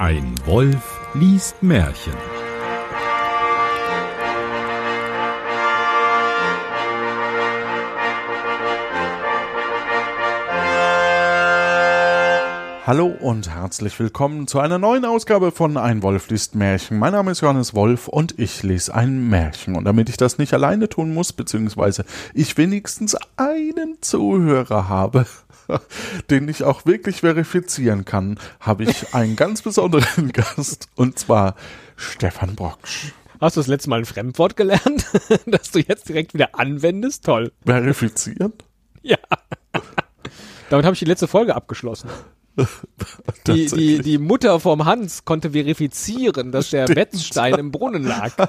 Ein 0.00 0.32
Wolf 0.46 1.00
liest 1.14 1.60
Märchen. 1.60 2.14
Hallo 12.86 13.06
und 13.06 13.50
herzlich 13.50 13.98
willkommen 13.98 14.46
zu 14.46 14.60
einer 14.60 14.78
neuen 14.78 15.04
Ausgabe 15.04 15.50
von 15.50 15.76
Ein 15.76 16.04
Wolf 16.04 16.30
liest 16.30 16.54
Märchen. 16.54 17.00
Mein 17.00 17.12
Name 17.12 17.32
ist 17.32 17.40
Johannes 17.40 17.74
Wolf 17.74 18.06
und 18.06 18.38
ich 18.38 18.62
lese 18.62 18.94
ein 18.94 19.28
Märchen. 19.28 19.74
Und 19.74 19.84
damit 19.84 20.08
ich 20.08 20.16
das 20.16 20.38
nicht 20.38 20.54
alleine 20.54 20.88
tun 20.88 21.12
muss, 21.12 21.32
beziehungsweise 21.32 22.04
ich 22.34 22.56
wenigstens 22.56 23.16
einen 23.36 23.96
Zuhörer 24.00 24.88
habe, 24.88 25.26
den 26.30 26.48
ich 26.48 26.64
auch 26.64 26.86
wirklich 26.86 27.20
verifizieren 27.20 28.04
kann, 28.04 28.38
habe 28.60 28.84
ich 28.84 29.14
einen 29.14 29.36
ganz 29.36 29.62
besonderen 29.62 30.32
Gast 30.32 30.88
und 30.94 31.18
zwar 31.18 31.54
Stefan 31.96 32.54
Brocksch. 32.54 33.12
Hast 33.40 33.56
du 33.56 33.60
das 33.60 33.68
letzte 33.68 33.90
Mal 33.90 34.00
ein 34.00 34.04
Fremdwort 34.04 34.56
gelernt, 34.56 35.06
das 35.46 35.70
du 35.70 35.78
jetzt 35.78 36.08
direkt 36.08 36.34
wieder 36.34 36.58
anwendest? 36.58 37.24
Toll. 37.24 37.52
Verifizieren? 37.64 38.52
Ja. 39.02 39.18
Damit 40.70 40.84
habe 40.84 40.94
ich 40.94 40.98
die 40.98 41.04
letzte 41.04 41.28
Folge 41.28 41.54
abgeschlossen. 41.54 42.10
Die, 43.46 43.66
die, 43.66 43.98
die 44.00 44.18
Mutter 44.18 44.60
vom 44.60 44.84
Hans 44.84 45.24
konnte 45.24 45.52
verifizieren, 45.52 46.52
dass 46.52 46.70
der 46.70 46.88
Wetzstein 46.88 47.54
im 47.54 47.70
Brunnen 47.70 48.04
lag. 48.04 48.32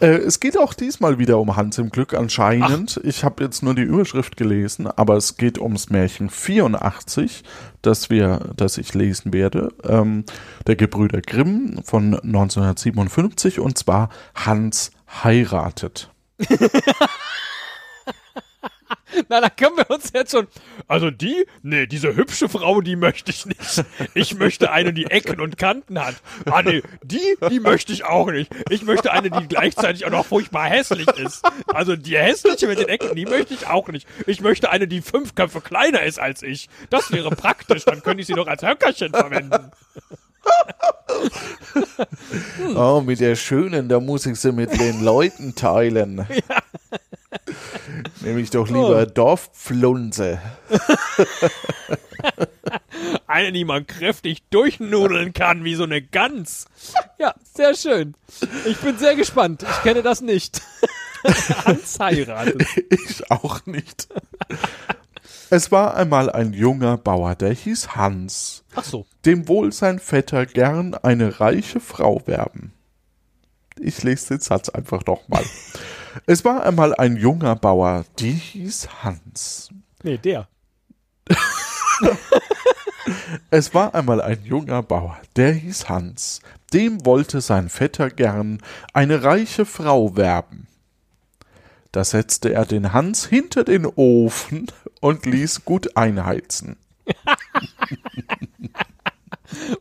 Äh, 0.00 0.16
es 0.18 0.40
geht 0.40 0.58
auch 0.58 0.72
diesmal 0.72 1.18
wieder 1.18 1.38
um 1.38 1.56
Hans 1.56 1.76
im 1.76 1.90
Glück 1.90 2.14
anscheinend. 2.14 2.98
Ach. 2.98 3.04
Ich 3.04 3.22
habe 3.22 3.44
jetzt 3.44 3.62
nur 3.62 3.74
die 3.74 3.82
Überschrift 3.82 4.36
gelesen, 4.36 4.86
aber 4.86 5.16
es 5.16 5.36
geht 5.36 5.58
ums 5.58 5.90
Märchen 5.90 6.30
84, 6.30 7.42
das 7.82 8.08
wir, 8.08 8.50
das 8.56 8.78
ich 8.78 8.94
lesen 8.94 9.34
werde, 9.34 9.74
ähm, 9.84 10.24
der 10.66 10.76
Gebrüder 10.76 11.20
Grimm 11.20 11.80
von 11.84 12.14
1957 12.14 13.60
und 13.60 13.76
zwar 13.76 14.08
Hans 14.34 14.92
heiratet. 15.22 16.10
Na, 19.28 19.40
da 19.40 19.48
können 19.50 19.76
wir 19.76 19.90
uns 19.90 20.10
jetzt 20.12 20.32
schon. 20.32 20.46
Also 20.88 21.10
die? 21.10 21.46
Nee, 21.62 21.86
diese 21.86 22.14
hübsche 22.14 22.48
Frau, 22.48 22.80
die 22.80 22.96
möchte 22.96 23.30
ich 23.30 23.46
nicht. 23.46 23.84
Ich 24.14 24.34
möchte 24.34 24.70
eine, 24.72 24.92
die 24.92 25.06
Ecken 25.06 25.40
und 25.40 25.58
Kanten 25.58 25.98
hat. 26.02 26.16
Ah, 26.46 26.62
nee, 26.62 26.82
die, 27.02 27.36
die 27.50 27.60
möchte 27.60 27.92
ich 27.92 28.04
auch 28.04 28.30
nicht. 28.30 28.50
Ich 28.70 28.82
möchte 28.82 29.12
eine, 29.12 29.30
die 29.30 29.48
gleichzeitig 29.48 30.04
auch 30.06 30.10
noch 30.10 30.26
furchtbar 30.26 30.66
hässlich 30.68 31.08
ist. 31.08 31.44
Also 31.66 31.96
die 31.96 32.16
hässliche 32.16 32.66
mit 32.66 32.78
den 32.78 32.88
Ecken, 32.88 33.14
die 33.14 33.26
möchte 33.26 33.54
ich 33.54 33.66
auch 33.66 33.88
nicht. 33.88 34.06
Ich 34.26 34.40
möchte 34.40 34.70
eine, 34.70 34.88
die 34.88 35.02
fünf 35.02 35.34
Köpfe 35.34 35.60
kleiner 35.60 36.02
ist 36.02 36.18
als 36.18 36.42
ich. 36.42 36.68
Das 36.90 37.12
wäre 37.12 37.30
praktisch, 37.30 37.84
dann 37.84 38.02
könnte 38.02 38.20
ich 38.22 38.26
sie 38.26 38.34
noch 38.34 38.46
als 38.46 38.62
Höckerchen 38.62 39.10
verwenden. 39.10 39.70
oh, 42.74 43.02
mit 43.04 43.20
der 43.20 43.36
Schönen, 43.36 43.88
da 43.88 44.00
muss 44.00 44.26
ich 44.26 44.38
sie 44.38 44.52
mit 44.52 44.78
den 44.78 45.02
Leuten 45.02 45.54
teilen. 45.54 46.26
Ja. 46.48 46.56
Nämlich 48.20 48.50
doch 48.50 48.66
lieber 48.68 49.02
oh. 49.02 49.04
Dorfpflunze. 49.04 50.40
Eine, 53.26 53.52
die 53.52 53.64
man 53.64 53.86
kräftig 53.86 54.42
durchnudeln 54.50 55.32
kann, 55.32 55.64
wie 55.64 55.74
so 55.74 55.84
eine 55.84 56.02
Gans. 56.02 56.66
Ja, 57.18 57.34
sehr 57.54 57.74
schön. 57.74 58.14
Ich 58.66 58.76
bin 58.78 58.98
sehr 58.98 59.14
gespannt. 59.14 59.62
Ich 59.62 59.82
kenne 59.82 60.02
das 60.02 60.20
nicht. 60.20 60.60
Hans 61.64 61.98
heiratet. 62.00 62.66
Ich 62.90 63.30
auch 63.30 63.64
nicht. 63.66 64.08
Es 65.50 65.72
war 65.72 65.96
einmal 65.96 66.30
ein 66.30 66.52
junger 66.52 66.96
Bauer, 66.96 67.34
der 67.34 67.52
hieß 67.52 67.94
Hans. 67.96 68.64
Ach 68.74 68.84
so. 68.84 69.06
Dem 69.24 69.48
wohl 69.48 69.72
sein 69.72 69.98
Vetter 69.98 70.46
gern 70.46 70.94
eine 70.94 71.40
reiche 71.40 71.80
Frau 71.80 72.22
werben. 72.26 72.72
Ich 73.78 74.02
lese 74.02 74.34
den 74.34 74.40
Satz 74.40 74.68
einfach 74.68 75.04
nochmal. 75.06 75.44
Es 76.26 76.44
war 76.44 76.64
einmal 76.64 76.94
ein 76.94 77.16
junger 77.16 77.56
Bauer, 77.56 78.04
die 78.18 78.32
hieß 78.32 78.88
Hans. 79.02 79.70
Nee, 80.02 80.18
der. 80.18 80.48
es 83.50 83.74
war 83.74 83.94
einmal 83.94 84.20
ein 84.20 84.42
junger 84.44 84.82
Bauer, 84.82 85.18
der 85.36 85.52
hieß 85.52 85.88
Hans. 85.88 86.40
Dem 86.72 87.04
wollte 87.04 87.40
sein 87.40 87.68
Vetter 87.68 88.10
gern 88.10 88.60
eine 88.92 89.22
reiche 89.22 89.66
Frau 89.66 90.16
werben. 90.16 90.66
Da 91.92 92.04
setzte 92.04 92.52
er 92.52 92.66
den 92.66 92.92
Hans 92.92 93.26
hinter 93.26 93.64
den 93.64 93.84
Ofen 93.84 94.66
und 95.00 95.26
ließ 95.26 95.64
gut 95.64 95.96
einheizen. 95.96 96.76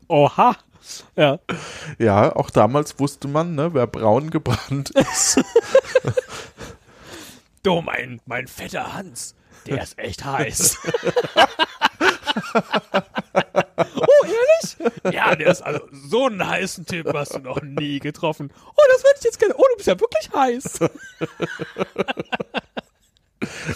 Oha. 0.07 0.55
Ja. 1.15 1.39
Ja, 1.97 2.35
auch 2.35 2.49
damals 2.49 2.99
wusste 2.99 3.27
man, 3.27 3.55
ne, 3.55 3.73
wer 3.73 3.87
braun 3.87 4.29
gebrannt 4.29 4.89
ist. 4.95 5.41
du, 7.63 7.81
mein, 7.81 8.21
mein 8.25 8.47
fetter 8.47 8.93
Hans, 8.93 9.35
der 9.67 9.83
ist 9.83 9.97
echt 9.97 10.23
heiß. 10.25 10.77
oh, 13.77 14.25
ehrlich? 14.25 14.77
Ja, 15.11 15.35
der 15.35 15.47
ist 15.47 15.61
also 15.61 15.81
so 15.91 16.25
einen 16.25 16.47
heißen 16.47 16.85
Typ 16.85 17.13
hast 17.13 17.35
du 17.35 17.39
noch 17.39 17.61
nie 17.61 17.99
getroffen. 17.99 18.51
Oh, 18.55 18.83
das 18.93 19.03
würde 19.03 19.15
ich 19.19 19.25
jetzt 19.25 19.39
gerne. 19.39 19.55
Oh, 19.57 19.65
du 19.71 19.75
bist 19.77 19.87
ja 19.87 19.99
wirklich 19.99 20.29
heiß. 20.33 20.79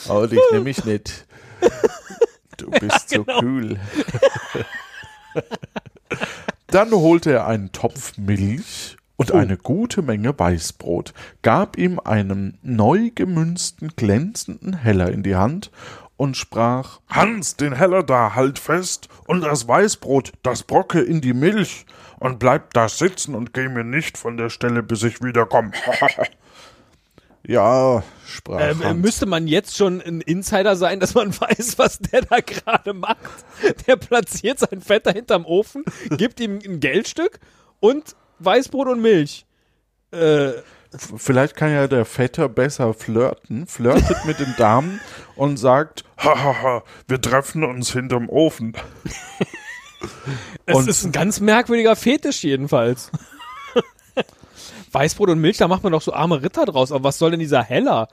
Aber 0.10 0.28
dich 0.28 0.40
nehme 0.52 0.70
ich 0.70 0.84
nicht. 0.86 1.26
Du 2.58 2.70
bist 2.70 3.12
ja, 3.12 3.18
genau. 3.20 3.34
so 3.34 3.40
kühl. 3.40 3.80
Dann 6.74 6.92
holte 6.92 7.32
er 7.32 7.46
einen 7.46 7.72
Topf 7.72 8.18
Milch 8.18 8.98
und 9.16 9.32
oh. 9.32 9.38
eine 9.38 9.58
gute 9.58 10.02
Menge 10.02 10.34
Weißbrot, 10.40 11.14
gab 11.44 11.78
ihm 11.78 12.00
einen 12.00 12.58
neu 12.64 13.12
gemünzten, 13.14 13.90
glänzenden 13.96 14.74
Heller 14.74 15.12
in 15.12 15.22
die 15.22 15.36
Hand 15.36 15.70
und 16.18 16.36
sprach 16.36 17.00
Hans, 17.08 17.58
den 17.58 17.76
Heller 17.76 18.02
da, 18.02 18.34
halt 18.34 18.58
fest, 18.58 19.08
und 19.28 19.42
das 19.42 19.68
Weißbrot, 19.68 20.32
das 20.42 20.64
Brocke 20.64 21.00
in 21.00 21.22
die 21.22 21.34
Milch, 21.34 21.86
und 22.20 22.40
bleib 22.40 22.74
da 22.74 22.90
sitzen 22.90 23.36
und 23.36 23.54
geh 23.54 23.70
mir 23.70 23.84
nicht 23.84 24.18
von 24.18 24.38
der 24.38 24.50
Stelle, 24.50 24.82
bis 24.82 25.04
ich 25.04 25.22
wiederkomme. 25.22 25.74
Ja, 27.46 28.04
sprach 28.26 28.82
ähm, 28.82 29.02
Müsste 29.02 29.26
man 29.26 29.48
jetzt 29.48 29.76
schon 29.76 30.02
ein 30.02 30.22
Insider 30.22 30.76
sein, 30.76 31.00
dass 31.00 31.14
man 31.14 31.38
weiß, 31.40 31.78
was 31.78 32.00
der 32.00 32.22
da 32.22 32.40
gerade 32.40 32.94
macht? 32.94 33.46
Der 33.88 33.98
platziert 33.98 34.60
sein 34.60 34.82
Vetter 34.82 35.12
hinterm 35.12 35.46
Ofen, 35.46 35.84
gibt 36.12 36.40
ihm 36.40 36.60
ein 36.64 36.80
Geldstück 36.80 37.40
und 37.80 38.16
Weißbrot 38.40 38.88
und 38.88 39.02
Milch. 39.02 39.46
Äh, 40.12 40.54
Vielleicht 41.18 41.56
kann 41.56 41.72
ja 41.72 41.88
der 41.88 42.06
Vetter 42.06 42.48
besser 42.50 42.94
flirten, 42.94 43.66
flirtet 43.66 44.26
mit 44.26 44.40
den 44.40 44.54
Damen 44.58 45.00
und 45.36 45.58
sagt, 45.58 46.04
hahaha, 46.18 46.84
wir 47.08 47.20
treffen 47.20 47.64
uns 47.64 47.92
hinterm 47.92 48.30
Ofen. 48.30 48.74
es 50.68 50.76
und 50.76 50.88
ist 50.88 51.04
ein 51.04 51.12
ganz 51.12 51.40
merkwürdiger 51.40 51.96
Fetisch 51.96 52.44
jedenfalls. 52.44 53.12
Weißbrot 54.94 55.30
und 55.30 55.40
Milch, 55.40 55.58
da 55.58 55.68
macht 55.68 55.84
man 55.84 55.92
doch 55.92 56.02
so 56.02 56.14
arme 56.14 56.42
Ritter 56.42 56.66
draus. 56.66 56.92
Aber 56.92 57.04
was 57.04 57.18
soll 57.18 57.32
denn 57.32 57.40
dieser 57.40 57.64
Heller? 57.64 58.08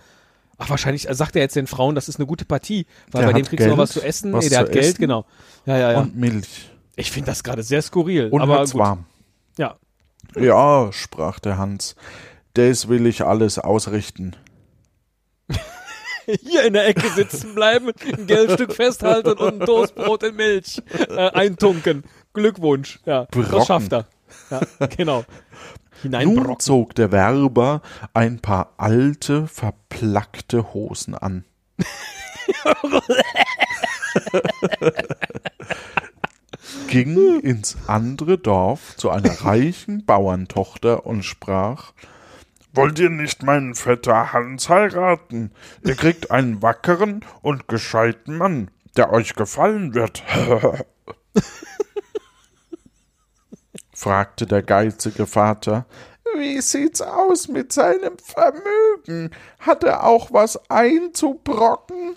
Ach, 0.58 0.68
wahrscheinlich 0.68 1.06
sagt 1.10 1.36
er 1.36 1.42
jetzt 1.42 1.56
den 1.56 1.66
Frauen, 1.66 1.94
das 1.94 2.08
ist 2.08 2.18
eine 2.18 2.26
gute 2.26 2.44
Partie, 2.44 2.86
weil 3.10 3.22
der 3.22 3.28
bei 3.28 3.32
dem 3.32 3.46
kriegst 3.46 3.58
Geld, 3.58 3.70
du 3.70 3.76
noch 3.76 3.82
was 3.82 3.92
zu 3.92 4.02
essen. 4.02 4.32
Was 4.32 4.44
nee, 4.44 4.50
der 4.50 4.60
hat 4.60 4.72
Geld, 4.72 4.98
genau. 4.98 5.24
Ja, 5.64 5.78
ja, 5.78 5.92
ja. 5.92 6.00
Und 6.00 6.16
Milch. 6.16 6.70
Ich 6.96 7.10
finde 7.10 7.30
das 7.30 7.42
gerade 7.42 7.62
sehr 7.62 7.80
skurril. 7.80 8.28
Und 8.28 8.42
aber 8.42 8.64
gut. 8.64 8.74
warm. 8.74 9.06
Ja. 9.56 9.76
Ja, 10.36 10.92
sprach 10.92 11.38
der 11.38 11.56
Hans. 11.56 11.96
Das 12.54 12.88
will 12.88 13.06
ich 13.06 13.24
alles 13.24 13.58
ausrichten. 13.58 14.36
Hier 16.42 16.64
in 16.64 16.74
der 16.74 16.86
Ecke 16.86 17.08
sitzen 17.08 17.54
bleiben, 17.54 17.90
ein 18.18 18.26
Geldstück 18.26 18.74
festhalten 18.74 19.32
und 19.32 19.62
ein 19.62 19.66
Toastbrot 19.66 20.22
in 20.24 20.36
Milch 20.36 20.82
äh, 21.08 21.30
eintunken. 21.30 22.04
Glückwunsch. 22.34 23.00
Ja, 23.06 23.24
Brocken. 23.24 23.50
das 23.50 23.66
schafft 23.66 23.92
er. 23.92 24.06
Ja, 24.50 24.60
genau. 24.86 25.24
Nun 26.02 26.58
zog 26.58 26.94
der 26.94 27.12
Werber 27.12 27.82
ein 28.14 28.40
paar 28.40 28.74
alte, 28.78 29.46
verplackte 29.46 30.72
Hosen 30.72 31.14
an. 31.14 31.44
ging 36.88 37.40
ins 37.40 37.76
andere 37.86 38.38
Dorf 38.38 38.96
zu 38.96 39.10
einer 39.10 39.44
reichen 39.44 40.04
Bauerntochter 40.04 41.06
und 41.06 41.22
sprach 41.22 41.92
Wollt 42.72 42.98
ihr 42.98 43.10
nicht 43.10 43.42
meinen 43.42 43.74
Vetter 43.74 44.32
Hans 44.32 44.68
heiraten? 44.68 45.50
Ihr 45.84 45.96
kriegt 45.96 46.30
einen 46.30 46.62
wackeren 46.62 47.24
und 47.42 47.68
gescheiten 47.68 48.36
Mann, 48.36 48.70
der 48.96 49.12
euch 49.12 49.34
gefallen 49.34 49.94
wird. 49.94 50.22
fragte 54.00 54.46
der 54.46 54.62
geizige 54.62 55.26
Vater. 55.26 55.84
Wie 56.36 56.60
sieht's 56.62 57.02
aus 57.02 57.48
mit 57.48 57.70
seinem 57.70 58.16
Vermögen? 58.18 59.30
Hat 59.58 59.84
er 59.84 60.04
auch 60.04 60.32
was 60.32 60.58
einzubrocken? 60.70 62.16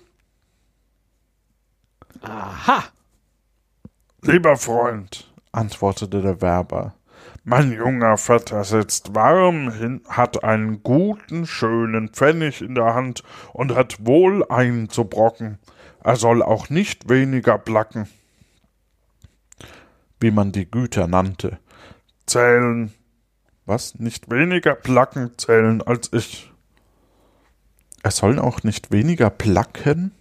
Aha. 2.22 2.86
Lieber 4.22 4.56
Freund, 4.56 5.30
antwortete 5.52 6.22
der 6.22 6.42
Werber. 6.42 6.94
Mein 7.44 7.74
junger 7.74 8.16
Vetter 8.16 8.64
sitzt 8.64 9.14
warm 9.14 9.70
hin, 9.70 10.02
hat 10.08 10.46
einen 10.46 10.84
guten, 10.84 11.46
schönen 11.46 12.08
Pfennig 12.08 12.62
in 12.62 12.76
der 12.76 12.96
Hand 12.96 13.24
und 13.52 13.76
hat 13.76 13.98
wohl 14.06 14.46
einzubrocken. 14.48 15.60
Er 16.02 16.16
soll 16.16 16.42
auch 16.44 16.70
nicht 16.70 17.10
weniger 17.10 17.58
placken. 17.58 18.08
Wie 20.24 20.32
man 20.32 20.52
die 20.54 20.66
Güter 20.70 21.08
nannte. 21.08 21.60
Zählen. 22.26 22.94
Was? 23.66 23.96
Nicht 24.00 24.32
weniger 24.32 24.74
placken 24.74 25.32
zählen 25.38 25.82
als 25.82 26.10
ich. 26.14 26.50
Er 28.04 28.12
soll 28.12 28.40
auch 28.40 28.64
nicht 28.64 28.92
weniger 28.92 29.30
placken 29.30 30.12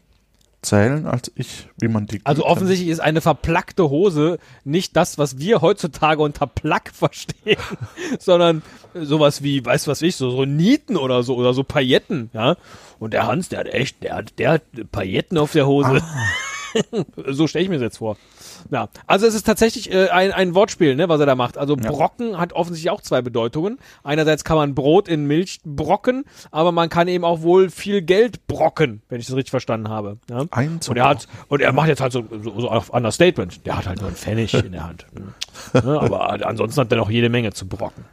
zählen 0.60 1.06
als 1.06 1.30
ich, 1.36 1.68
wie 1.80 1.86
man 1.88 2.06
die. 2.06 2.20
Also 2.24 2.42
Güter- 2.42 2.50
offensichtlich 2.50 2.88
ist 2.88 3.00
eine 3.00 3.20
verplackte 3.20 3.90
Hose 3.90 4.38
nicht 4.64 4.96
das, 4.96 5.18
was 5.18 5.38
wir 5.38 5.60
heutzutage 5.60 6.20
unter 6.22 6.46
Plack 6.48 6.90
verstehen, 6.94 7.58
sondern 8.18 8.62
sowas 8.94 9.42
wie, 9.42 9.64
weißt 9.64 9.86
du 9.86 9.90
was 9.92 10.02
ich, 10.02 10.16
so, 10.16 10.30
so 10.30 10.44
Nieten 10.44 10.96
oder 10.96 11.22
so 11.22 11.36
oder 11.36 11.54
so 11.54 11.62
Pailletten, 11.64 12.30
ja. 12.32 12.56
Und 12.98 13.12
der 13.14 13.26
Hans, 13.26 13.48
der 13.48 13.60
hat 13.60 13.66
echt, 13.68 14.02
der 14.02 14.14
hat, 14.16 14.38
der 14.38 14.50
hat 14.52 14.62
Pailletten 14.92 15.38
auf 15.38 15.52
der 15.52 15.66
Hose. 15.66 16.00
so 17.28 17.46
stelle 17.46 17.64
ich 17.64 17.68
mir 17.68 17.76
das 17.76 17.82
jetzt 17.82 17.98
vor. 17.98 18.16
Ja, 18.70 18.88
also 19.06 19.26
es 19.26 19.34
ist 19.34 19.44
tatsächlich 19.44 19.92
äh, 19.92 20.08
ein, 20.08 20.32
ein 20.32 20.54
Wortspiel, 20.54 20.94
ne, 20.96 21.08
was 21.08 21.20
er 21.20 21.26
da 21.26 21.34
macht. 21.34 21.58
Also 21.58 21.76
Brocken 21.76 22.38
hat 22.38 22.52
offensichtlich 22.52 22.90
auch 22.90 23.00
zwei 23.00 23.22
Bedeutungen. 23.22 23.78
Einerseits 24.04 24.44
kann 24.44 24.56
man 24.56 24.74
Brot 24.74 25.08
in 25.08 25.26
Milch 25.26 25.60
brocken, 25.64 26.24
aber 26.50 26.72
man 26.72 26.88
kann 26.88 27.08
eben 27.08 27.24
auch 27.24 27.42
wohl 27.42 27.70
viel 27.70 28.02
Geld 28.02 28.46
brocken, 28.46 29.02
wenn 29.08 29.20
ich 29.20 29.26
das 29.26 29.36
richtig 29.36 29.50
verstanden 29.50 29.88
habe. 29.88 30.18
Ja? 30.28 30.44
Einzubrocken. 30.50 30.88
Und 30.88 30.96
er 30.96 31.08
hat 31.08 31.28
und 31.48 31.60
er 31.60 31.72
macht 31.72 31.88
jetzt 31.88 32.00
halt 32.00 32.12
so, 32.12 32.24
so, 32.42 32.60
so 32.60 32.70
auf 32.70 32.90
Understatement. 32.90 33.66
Der 33.66 33.76
hat 33.76 33.86
halt 33.86 33.98
nur 33.98 34.08
einen 34.08 34.16
Pfennig 34.16 34.54
in 34.54 34.72
der 34.72 34.84
Hand. 34.84 35.06
Ne, 35.74 36.00
aber 36.00 36.46
ansonsten 36.46 36.80
hat 36.80 36.92
er 36.92 36.98
noch 36.98 37.10
jede 37.10 37.28
Menge 37.28 37.52
zu 37.52 37.66
brocken. 37.68 38.04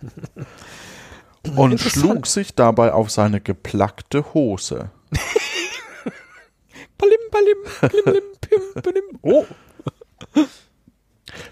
und 1.56 1.80
schlug 1.80 2.28
sich 2.28 2.54
dabei 2.54 2.94
auf 2.94 3.10
seine 3.10 3.42
geplackte 3.42 4.34
Hose. 4.34 4.92
Palim, 7.00 7.18
palim, 7.32 7.58
plim, 7.90 8.14
lim, 8.14 8.24
pim, 8.42 8.84
palim. 8.84 9.04
Oh, 9.24 9.46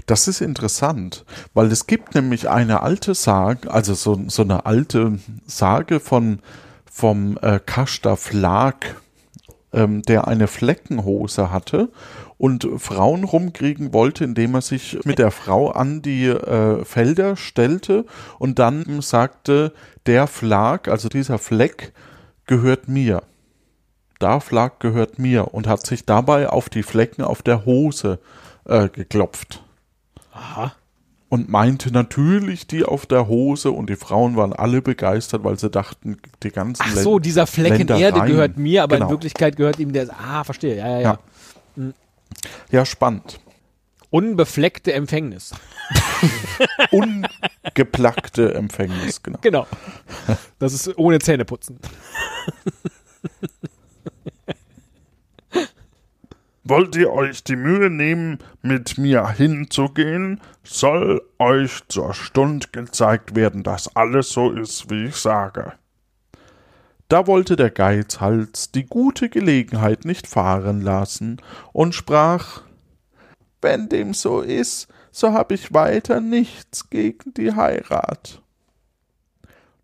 Das 0.06 0.28
ist 0.28 0.42
interessant, 0.42 1.26
weil 1.54 1.72
es 1.72 1.88
gibt 1.88 2.16
nämlich 2.16 2.50
eine 2.50 2.82
alte 2.82 3.14
Sage, 3.14 3.72
also 3.72 3.94
so, 3.94 4.20
so 4.28 4.42
eine 4.42 4.66
alte 4.66 5.20
Sage 5.46 6.00
von 6.00 6.40
vom 6.92 7.38
äh, 7.42 7.60
Kaster 7.64 8.18
Flag, 8.18 8.76
ähm, 9.72 10.02
der 10.02 10.28
eine 10.28 10.48
Fleckenhose 10.48 11.52
hatte 11.52 11.90
und 12.38 12.68
Frauen 12.78 13.24
rumkriegen 13.24 13.94
wollte, 13.94 14.24
indem 14.24 14.56
er 14.56 14.62
sich 14.62 14.98
mit 15.06 15.20
der 15.20 15.32
Frau 15.32 15.70
an 15.70 16.02
die 16.02 16.26
äh, 16.26 16.84
Felder 16.86 17.36
stellte 17.36 18.06
und 18.40 18.60
dann 18.60 19.02
sagte, 19.02 19.74
der 20.06 20.26
Flag, 20.28 20.88
also 20.88 21.10
dieser 21.10 21.38
Fleck, 21.38 21.94
gehört 22.46 22.88
mir. 22.88 23.24
Der 24.22 24.42
Flag 24.42 24.80
gehört 24.80 25.20
mir 25.20 25.54
und 25.54 25.68
hat 25.68 25.86
sich 25.86 26.06
dabei 26.06 26.50
auf 26.50 26.70
die 26.70 26.84
Flecken 26.84 27.22
auf 27.24 27.42
der 27.42 27.66
Hose 27.66 28.20
äh, 28.66 28.90
geklopft 28.90 29.64
aha. 30.32 30.74
und 31.30 31.50
meinte 31.50 31.92
natürlich 31.92 32.66
die 32.68 32.84
auf 32.84 33.06
der 33.06 33.28
Hose 33.28 33.72
und 33.72 33.90
die 33.90 33.96
Frauen 33.96 34.36
waren 34.36 34.54
alle 34.54 34.82
begeistert, 34.82 35.44
weil 35.44 35.60
sie 35.60 35.70
dachten, 35.70 36.18
die 36.44 36.50
ganzen 36.50 36.84
Ach 36.86 36.96
so, 36.96 37.20
dieser 37.20 37.46
Flecken 37.48 37.82
Erde 37.88 37.94
Ländereien. 37.96 38.28
gehört 38.32 38.58
mir, 38.58 38.84
aber 38.84 38.96
Genau. 38.98 39.08
in 39.08 39.12
Wirklichkeit 39.12 39.56
gehört 39.56 39.80
ihm 39.80 39.94
der. 39.94 40.10
Ah, 40.20 40.44
verstehe. 40.44 40.78
Ja, 40.78 40.88
ja, 40.88 41.00
ja. 41.00 41.20
Ja. 41.78 41.84
Ja, 42.72 42.86
spannend. 42.86 43.40
Unbefleckte 44.10 44.94
Empfängnis. 44.94 45.54
Ungeplackte 46.92 48.54
Empfängnis, 48.54 49.22
genau. 49.22 49.38
Genau. 49.42 49.68
Das 50.60 50.74
ist 50.74 50.98
ohne 50.98 51.20
Zähneputzen. 51.20 51.80
Wollt 56.70 56.98
ihr 56.98 57.14
euch 57.14 57.46
die 57.46 57.56
Mühe 57.56 57.90
nehmen, 57.90 58.40
mit 58.62 58.98
mir 58.98 59.30
hinzugehen, 59.30 60.42
soll 60.64 61.22
euch 61.40 61.88
zur 61.88 62.14
Stund 62.14 62.74
gezeigt 62.74 63.36
werden, 63.36 63.64
dass 63.64 63.96
alles 63.96 64.32
so 64.32 64.52
ist, 64.52 64.90
wie 64.90 65.06
ich 65.06 65.16
sage. 65.16 65.72
Da 67.08 67.26
wollte 67.26 67.56
der 67.56 67.70
Geizhals 67.70 68.70
die 68.74 68.86
gute 68.86 69.30
Gelegenheit 69.30 70.04
nicht 70.04 70.28
fahren 70.28 70.82
lassen 70.82 71.42
und 71.72 71.96
sprach, 71.96 72.64
wenn 73.62 73.88
dem 73.88 74.14
so 74.14 74.42
ist, 74.42 74.90
so 75.10 75.32
hab 75.32 75.54
ich 75.54 75.74
weiter 75.74 76.20
nichts 76.20 76.90
gegen 76.90 77.34
die 77.34 77.54
Heirat. 77.54 78.42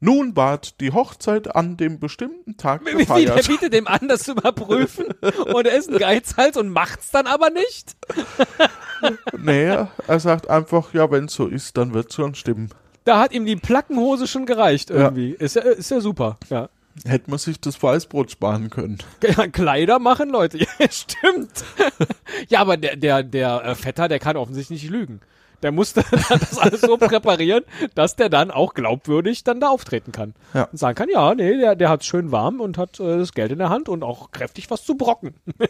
Nun 0.03 0.35
ward 0.35 0.81
die 0.81 0.91
Hochzeit 0.91 1.55
an 1.55 1.77
dem 1.77 1.97
bestimmten 1.97 2.57
Tag 2.57 2.81
Wie, 2.81 2.89
der 2.89 2.99
gefeiert. 2.99 3.47
bietet 3.47 3.71
dem 3.71 3.87
an, 3.87 4.09
das 4.09 4.23
zu 4.23 4.33
überprüfen 4.33 5.05
und 5.53 5.65
er 5.65 5.77
ist 5.77 5.89
ein 5.89 5.97
Geizhals 5.97 6.57
und 6.57 6.67
macht's 6.67 7.11
dann 7.11 7.25
aber 7.25 7.49
nicht. 7.49 7.95
Nee, 9.37 9.65
er 10.07 10.19
sagt 10.21 10.49
einfach, 10.49 10.93
ja, 10.93 11.11
wenn 11.11 11.27
so 11.27 11.47
ist, 11.47 11.75
dann 11.75 11.93
wird 11.93 12.13
schon 12.13 12.35
stimmen. 12.35 12.69
Da 13.03 13.19
hat 13.19 13.33
ihm 13.33 13.45
die 13.45 13.57
Plackenhose 13.57 14.27
schon 14.27 14.45
gereicht 14.45 14.91
irgendwie. 14.91 15.31
Ist, 15.31 15.57
ja, 15.57 15.63
ist 15.63 15.91
ja 15.91 15.99
super. 15.99 16.37
Ja. 16.49 16.69
Hätte 17.05 17.29
man 17.29 17.37
sich 17.37 17.59
das 17.59 17.83
Weißbrot 17.83 18.31
sparen 18.31 18.69
können. 18.69 18.99
Ja, 19.21 19.47
Kleider 19.47 19.99
machen 19.99 20.29
Leute. 20.29 20.57
Ja, 20.79 20.89
stimmt. 20.89 21.65
ja, 22.47 22.61
aber 22.61 22.77
der, 22.77 22.95
der, 22.95 23.23
der 23.23 23.65
äh, 23.65 23.75
Vetter, 23.75 24.07
der 24.07 24.19
kann 24.19 24.37
offensichtlich 24.37 24.83
nicht 24.83 24.91
lügen. 24.91 25.19
Der 25.63 25.71
musste 25.71 26.03
das 26.11 26.59
alles 26.59 26.81
so 26.81 26.97
präparieren, 26.97 27.63
dass 27.95 28.15
der 28.15 28.29
dann 28.29 28.51
auch 28.51 28.73
glaubwürdig 28.73 29.43
dann 29.43 29.59
da 29.59 29.69
auftreten 29.69 30.11
kann. 30.11 30.35
Ja. 30.53 30.65
Und 30.65 30.77
sagen 30.77 30.95
kann, 30.95 31.09
ja, 31.09 31.33
nee, 31.33 31.57
der, 31.57 31.75
der 31.75 31.89
hat's 31.89 32.05
schön 32.05 32.31
warm 32.31 32.61
und 32.61 32.77
hat 32.77 32.99
äh, 32.99 33.17
das 33.17 33.31
Geld 33.33 33.51
in 33.51 33.57
der 33.59 33.69
Hand 33.69 33.89
und 33.89 34.03
auch 34.03 34.31
kräftig 34.31 34.69
was 34.69 34.83
zu 34.83 34.95
brocken. 34.95 35.33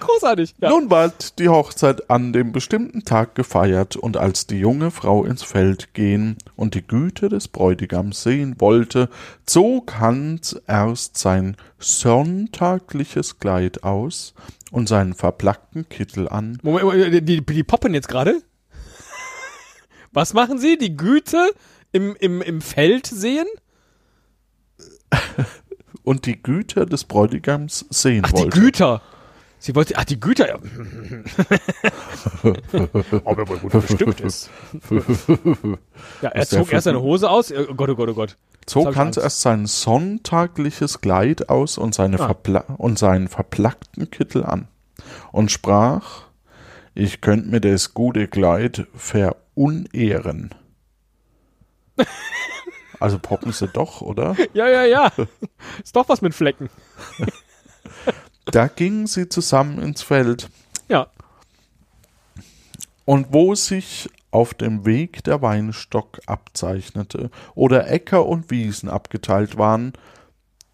Großartig. 0.00 0.54
Ja. 0.60 0.70
Nun 0.70 0.90
ward 0.90 1.38
die 1.38 1.48
Hochzeit 1.48 2.10
an 2.10 2.32
dem 2.32 2.52
bestimmten 2.52 3.04
Tag 3.04 3.34
gefeiert, 3.34 3.96
und 3.96 4.16
als 4.16 4.46
die 4.46 4.58
junge 4.58 4.90
Frau 4.90 5.24
ins 5.24 5.42
Feld 5.42 5.94
gehen 5.94 6.36
und 6.56 6.74
die 6.74 6.86
Güte 6.86 7.28
des 7.28 7.48
Bräutigams 7.48 8.22
sehen 8.22 8.56
wollte, 8.58 9.08
zog 9.46 9.98
Hans 9.98 10.60
erst 10.66 11.16
sein 11.16 11.56
sonntagliches 11.78 13.38
Kleid 13.38 13.82
aus 13.82 14.34
und 14.70 14.88
seinen 14.88 15.14
verplackten 15.14 15.88
Kittel 15.88 16.28
an, 16.28 16.58
Moment, 16.62 17.28
die, 17.28 17.44
die 17.44 17.62
poppen 17.64 17.94
jetzt 17.94 18.08
gerade? 18.08 18.42
Was 20.12 20.34
machen 20.34 20.58
sie? 20.58 20.78
Die 20.78 20.96
Güte 20.96 21.50
im, 21.92 22.16
im, 22.16 22.42
im 22.42 22.60
Feld 22.60 23.06
sehen? 23.06 23.46
und 26.02 26.26
die 26.26 26.42
Güter 26.42 26.86
des 26.86 27.04
Bräutigams 27.04 27.86
sehen 27.90 28.22
Ach, 28.24 28.32
die 28.32 28.42
wollte. 28.42 28.60
Güter. 28.60 29.02
Sie 29.62 29.74
wollte, 29.74 29.94
ach, 29.98 30.04
die 30.04 30.18
Güter. 30.18 30.48
Ja. 30.48 30.54
Ob 33.24 33.38
er 33.38 33.46
wohl 33.46 33.58
gut 33.58 33.72
bestimmt 33.72 34.18
ist. 34.20 34.48
ja, 36.22 36.28
er 36.28 36.30
der 36.30 36.46
zog 36.46 36.72
erst 36.72 36.84
seine 36.84 37.02
Hose 37.02 37.28
aus. 37.28 37.52
Oh 37.52 37.74
Gott, 37.74 37.90
oh 37.90 37.94
Gott, 37.94 38.08
oh 38.08 38.14
Gott. 38.14 38.38
Zog 38.64 38.96
Hans 38.96 39.18
erst 39.18 39.42
sein 39.42 39.66
sonntagliches 39.66 41.02
Kleid 41.02 41.50
aus 41.50 41.76
und, 41.76 41.94
seine 41.94 42.18
Ah. 42.18 42.26
verpla 42.26 42.64
und 42.78 42.98
seinen 42.98 43.28
verplackten 43.28 44.10
Kittel 44.10 44.44
an 44.44 44.66
und 45.30 45.52
sprach, 45.52 46.22
ich 46.94 47.20
könnt 47.20 47.50
mir 47.50 47.60
das 47.60 47.92
gute 47.92 48.28
Kleid 48.28 48.86
verunehren. 48.94 50.54
also 53.00 53.18
poppen 53.18 53.52
sie 53.52 53.68
doch, 53.68 54.00
oder? 54.00 54.36
Ja, 54.54 54.68
ja, 54.68 54.84
ja. 54.84 55.12
Ist 55.84 55.96
doch 55.96 56.08
was 56.08 56.22
mit 56.22 56.34
Flecken. 56.34 56.70
Da 58.52 58.66
gingen 58.68 59.06
sie 59.06 59.28
zusammen 59.28 59.80
ins 59.80 60.02
Feld 60.02 60.50
Ja. 60.88 61.06
und 63.04 63.32
wo 63.32 63.54
sich 63.54 64.08
auf 64.30 64.54
dem 64.54 64.84
Weg 64.84 65.24
der 65.24 65.42
Weinstock 65.42 66.20
abzeichnete 66.26 67.30
oder 67.54 67.90
Äcker 67.90 68.26
und 68.26 68.50
Wiesen 68.50 68.88
abgeteilt 68.88 69.58
waren, 69.58 69.92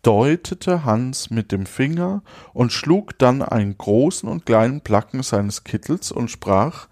deutete 0.02 0.84
Hans 0.84 1.30
mit 1.30 1.52
dem 1.52 1.66
Finger 1.66 2.22
und 2.52 2.72
schlug 2.72 3.18
dann 3.18 3.42
einen 3.42 3.76
großen 3.76 4.28
und 4.28 4.46
kleinen 4.46 4.80
Placken 4.82 5.22
seines 5.22 5.64
Kittels 5.64 6.12
und 6.12 6.30
sprach 6.30 6.88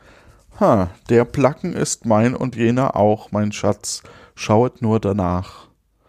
Ha, 0.60 0.90
der 1.08 1.24
Placken 1.24 1.72
ist 1.72 2.06
mein 2.06 2.34
und 2.34 2.54
jener 2.56 2.94
auch, 2.96 3.32
mein 3.32 3.50
Schatz, 3.52 4.02
schauet 4.36 4.82
nur 4.82 5.00
danach. 5.00 5.63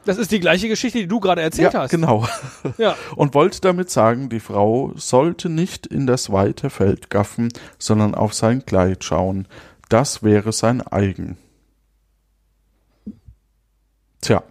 Das 0.06 0.18
ist 0.18 0.32
die 0.32 0.40
gleiche 0.40 0.68
Geschichte, 0.70 1.00
die 1.00 1.08
du 1.08 1.20
gerade 1.20 1.42
erzählt 1.42 1.74
ja, 1.74 1.82
hast. 1.82 1.92
genau. 1.92 2.28
Ja. 2.78 2.96
Und 3.16 3.34
wollte 3.34 3.60
damit 3.62 3.90
sagen, 3.90 4.30
die 4.30 4.40
Frau 4.40 4.92
sollte 4.96 5.50
nicht 5.50 5.88
in 5.88 6.06
das 6.08 6.32
weite 6.32 6.70
Feld 6.70 7.10
gaffen, 7.10 7.52
sondern 7.80 8.16
auf 8.16 8.34
sein 8.34 8.66
Kleid 8.66 9.04
schauen. 9.04 9.48
Das 9.90 10.24
wäre 10.24 10.52
sein 10.52 10.82
eigen. 10.82 11.38
Tja, 14.22 14.44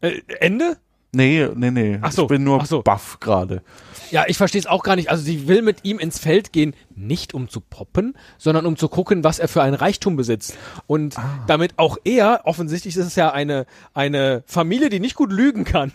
Äh, 0.00 0.20
Ende? 0.40 0.76
Nee, 1.12 1.48
nee, 1.54 1.70
nee. 1.70 1.98
Ach 2.02 2.12
so, 2.12 2.22
Ich 2.22 2.28
bin 2.28 2.44
nur 2.44 2.64
so. 2.66 2.82
baff 2.82 3.18
gerade. 3.20 3.62
Ja, 4.10 4.24
ich 4.26 4.36
verstehe 4.36 4.60
es 4.60 4.66
auch 4.66 4.82
gar 4.82 4.96
nicht. 4.96 5.10
Also 5.10 5.22
sie 5.22 5.48
will 5.48 5.62
mit 5.62 5.84
ihm 5.84 5.98
ins 5.98 6.18
Feld 6.18 6.52
gehen, 6.52 6.74
nicht 6.94 7.34
um 7.34 7.48
zu 7.48 7.60
poppen, 7.60 8.16
sondern 8.38 8.66
um 8.66 8.76
zu 8.76 8.88
gucken, 8.88 9.24
was 9.24 9.38
er 9.38 9.48
für 9.48 9.62
einen 9.62 9.74
Reichtum 9.74 10.16
besitzt. 10.16 10.56
Und 10.86 11.16
damit 11.46 11.74
auch 11.76 11.98
er, 12.04 12.42
offensichtlich 12.44 12.96
ist 12.96 13.06
es 13.06 13.16
ja 13.16 13.30
eine, 13.30 13.66
eine 13.94 14.42
Familie, 14.46 14.88
die 14.88 15.00
nicht 15.00 15.14
gut 15.14 15.32
lügen 15.32 15.64
kann. 15.64 15.92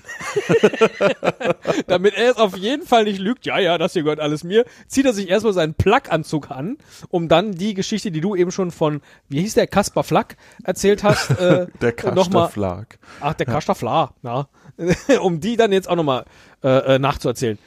damit 1.87 2.15
er 2.15 2.31
es 2.31 2.37
auf 2.37 2.57
jeden 2.57 2.85
Fall 2.85 3.05
nicht 3.05 3.19
lügt, 3.19 3.45
ja, 3.45 3.59
ja, 3.59 3.77
das 3.77 3.93
hier 3.93 4.03
gehört 4.03 4.19
alles 4.19 4.43
mir, 4.43 4.65
zieht 4.87 5.05
er 5.05 5.13
sich 5.13 5.29
erstmal 5.29 5.53
seinen 5.53 5.73
Plug-Anzug 5.73 6.51
an, 6.51 6.77
um 7.09 7.27
dann 7.27 7.53
die 7.53 7.73
Geschichte, 7.73 8.11
die 8.11 8.21
du 8.21 8.35
eben 8.35 8.51
schon 8.51 8.71
von, 8.71 9.01
wie 9.29 9.41
hieß 9.41 9.55
der, 9.55 9.67
Kaspar 9.67 10.03
Flack 10.03 10.37
erzählt 10.63 11.03
hast, 11.03 11.31
äh, 11.31 11.67
Der 11.81 11.93
nochmal, 12.13 12.43
Kasterflag. 12.43 12.99
Ach, 13.19 13.33
der 13.33 13.45
Kaspar 13.45 13.75
Fla, 13.75 14.13
ja. 14.23 14.47
um 15.21 15.39
die 15.39 15.55
dann 15.55 15.71
jetzt 15.71 15.89
auch 15.89 15.95
nochmal 15.95 16.25
äh, 16.63 16.95
äh, 16.95 16.99
nachzuerzählen. 16.99 17.57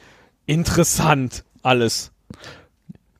Interessant 0.47 1.43
alles. 1.61 2.11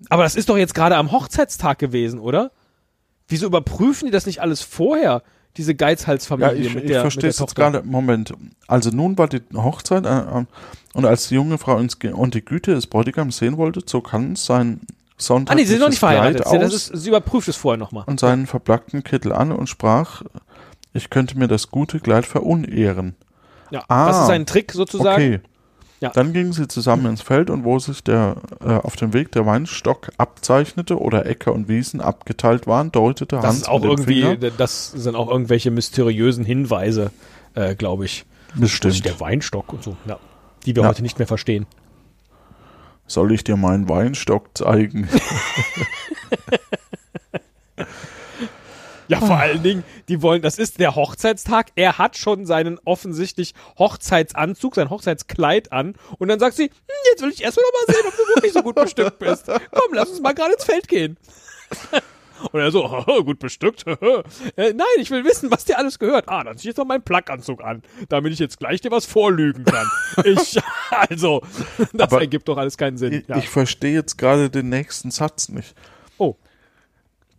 Aber 0.10 0.24
das 0.24 0.36
ist 0.36 0.50
doch 0.50 0.58
jetzt 0.58 0.74
gerade 0.74 0.96
am 0.96 1.12
Hochzeitstag 1.12 1.78
gewesen, 1.78 2.20
oder? 2.20 2.52
Wieso 3.28 3.46
überprüfen 3.46 4.06
die 4.06 4.12
das 4.12 4.26
nicht 4.26 4.42
alles 4.42 4.62
vorher, 4.62 5.22
diese 5.58 5.72
Ja, 5.74 5.78
Geizhalsfamilie 5.78 6.54
ich, 6.56 6.74
mit 6.74 6.86
ich 6.86 6.92
der, 6.92 7.02
verstehe 7.02 7.28
mit 7.28 7.34
es 7.34 7.40
jetzt 7.40 7.56
gerade. 7.56 7.84
Moment. 7.84 8.34
Also 8.68 8.90
nun 8.90 9.18
war 9.18 9.28
die 9.28 9.42
Hochzeit 9.54 10.06
äh, 10.06 10.20
äh, 10.20 10.46
und 10.94 11.06
als 11.06 11.28
die 11.28 11.36
junge 11.36 11.58
Frau 11.58 11.78
ins 11.78 11.96
und 11.96 12.34
die 12.34 12.44
Güte 12.46 12.74
des 12.74 12.88
Bräutigams 12.88 13.38
sehen 13.38 13.58
wollte, 13.58 13.84
zog 13.86 14.12
Hans 14.14 14.46
sein 14.46 14.82
Ah, 15.48 15.56
nee, 15.56 15.64
sie 15.64 15.70
sind 15.72 15.80
noch 15.80 15.90
nicht 15.90 15.98
verheiratet. 16.00 16.46
Aus 16.46 16.74
ist, 16.74 16.92
sie 16.96 17.10
überprüft 17.10 17.48
es 17.48 17.56
vorher 17.56 17.78
nochmal. 17.78 18.04
und 18.06 18.20
seinen 18.20 18.46
verplackten 18.46 19.04
Kittel 19.04 19.34
an 19.34 19.52
und 19.52 19.68
sprach, 19.68 20.22
ich 20.94 21.10
könnte 21.10 21.38
mir 21.40 21.48
das 21.48 21.72
gute 21.72 22.00
Kleid 22.00 22.28
verunehren. 22.28 23.16
Ja, 23.72 23.84
Ah, 23.88 24.08
das 24.10 24.22
ist 24.24 24.30
ein 24.30 24.46
Trick 24.46 24.72
sozusagen. 24.74 25.22
Okay. 25.24 25.40
Ja. 26.00 26.10
Dann 26.12 26.32
gingen 26.32 26.54
sie 26.54 26.68
zusammen 26.68 27.08
ins 27.08 27.24
Feld 27.24 27.50
und 27.50 27.64
wo 27.64 27.80
sich 27.80 28.04
der 28.04 28.36
äh, 28.64 28.74
auf 28.76 28.96
dem 28.98 29.14
Weg 29.14 29.32
der 29.32 29.48
Weinstock 29.48 30.10
abzeichnete 30.20 31.00
oder 31.00 31.26
Äcker 31.26 31.54
und 31.54 31.68
Wiesen 31.68 32.02
abgeteilt 32.02 32.68
waren, 32.68 32.92
deutete 32.92 33.38
Das 33.38 33.46
Hans 33.46 33.68
auch 33.68 33.84
irgendwie, 33.84 34.22
Finger. 34.22 34.52
das 34.58 34.92
sind 34.92 35.16
auch 35.16 35.30
irgendwelche 35.30 35.72
mysteriösen 35.72 36.46
Hinweise, 36.46 37.10
äh, 37.56 37.74
glaube 37.74 38.06
ich. 38.06 38.26
Bestimmt. 38.56 39.04
der 39.06 39.20
Weinstock 39.20 39.74
und 39.74 39.84
so, 39.84 39.98
ja. 40.08 40.20
Die 40.66 40.76
wir 40.76 40.84
Ja. 40.84 40.90
heute 40.90 41.02
nicht 41.02 41.18
mehr 41.20 41.28
verstehen. 41.28 41.66
Soll 43.08 43.32
ich 43.32 43.44
dir 43.44 43.58
meinen 43.58 43.90
Weinstock 43.90 44.56
zeigen? 44.58 45.08
Ja, 49.08 49.20
vor 49.20 49.38
allen 49.38 49.64
Dingen, 49.64 49.84
die 50.10 50.22
wollen, 50.22 50.42
das 50.42 50.58
ist 50.58 50.80
der 50.80 50.96
Hochzeitstag. 50.96 51.68
Er 51.76 51.98
hat 51.98 52.18
schon 52.18 52.46
seinen 52.46 52.80
offensichtlich 52.84 53.54
Hochzeitsanzug, 53.80 54.76
sein 54.76 54.90
Hochzeitskleid 54.90 55.72
an. 55.72 55.96
Und 56.18 56.28
dann 56.28 56.40
sagt 56.40 56.56
sie, 56.56 56.66
hm, 56.66 56.72
jetzt 57.12 57.22
will 57.22 57.32
ich 57.32 57.44
erst 57.44 57.58
mal 57.58 57.64
noch 57.64 57.88
mal 57.88 57.94
sehen, 57.96 58.06
ob 58.08 58.18
du 58.18 58.36
wirklich 58.36 58.54
so 58.54 58.62
gut 58.64 58.76
bestückt 58.76 59.20
bist. 59.20 59.46
Komm, 59.48 59.94
lass 59.94 60.10
uns 60.10 60.22
mal 60.22 60.34
gerade 60.34 60.54
ins 60.54 60.64
Feld 60.66 60.88
gehen. 60.88 61.18
Und 62.52 62.60
er 62.60 62.72
so, 62.72 62.88
gut 63.26 63.40
bestückt. 63.40 63.86
äh, 64.56 64.74
nein, 64.74 64.86
ich 65.00 65.10
will 65.10 65.24
wissen, 65.26 65.50
was 65.50 65.66
dir 65.66 65.78
alles 65.78 65.98
gehört. 65.98 66.26
Ah, 66.28 66.44
dann 66.44 66.56
zieh 66.58 66.62
ich 66.62 66.66
jetzt 66.66 66.78
noch 66.78 66.86
meinen 66.86 67.02
Plackanzug 67.02 67.64
an, 67.64 67.82
damit 68.10 68.34
ich 68.34 68.40
jetzt 68.40 68.60
gleich 68.60 68.82
dir 68.82 68.92
was 68.92 69.06
vorlügen 69.06 69.66
kann. 69.66 69.88
ich, 70.24 70.60
also, 70.92 71.42
das 71.94 72.12
Aber 72.12 72.22
ergibt 72.22 72.48
doch 72.48 72.58
alles 72.58 72.78
keinen 72.78 72.98
Sinn. 72.98 73.14
Ich, 73.14 73.28
Ja. 73.28 73.38
ich 73.38 73.50
verstehe 73.50 73.94
jetzt 73.94 74.18
gerade 74.18 74.50
den 74.50 74.70
nächsten 74.70 75.10
Satz 75.12 75.50
nicht. 75.50 75.74